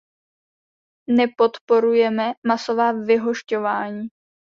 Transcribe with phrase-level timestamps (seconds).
[1.09, 4.07] Nepodporujeme masová vyhošťování.